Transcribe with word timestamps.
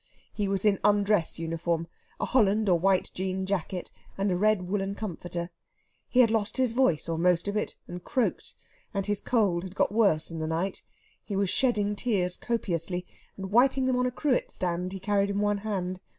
He 0.33 0.47
was 0.47 0.65
in 0.65 0.79
undress 0.83 1.37
uniform 1.37 1.85
a 2.19 2.25
holland 2.25 2.67
or 2.67 2.79
white 2.79 3.11
jean 3.13 3.45
jacket, 3.45 3.91
and 4.17 4.31
a 4.31 4.35
red 4.35 4.67
woollen 4.67 4.95
comforter. 4.95 5.51
He 6.09 6.21
had 6.21 6.31
lost 6.31 6.57
his 6.57 6.71
voice, 6.73 7.07
or 7.07 7.19
most 7.19 7.47
of 7.47 7.55
it, 7.55 7.75
and 7.87 8.03
croaked; 8.03 8.55
and 8.95 9.05
his 9.05 9.21
cold 9.21 9.61
had 9.63 9.75
got 9.75 9.91
worse 9.91 10.31
in 10.31 10.39
the 10.39 10.47
night. 10.47 10.81
He 11.21 11.35
was 11.35 11.51
shedding 11.51 11.95
tears 11.95 12.35
copiously, 12.35 13.05
and 13.37 13.51
wiping 13.51 13.85
them 13.85 13.95
on 13.97 14.07
a 14.07 14.11
cruet 14.11 14.49
stand 14.49 14.91
he 14.91 14.99
carried 14.99 15.29
in 15.29 15.37
one 15.39 15.59
hand. 15.59 15.99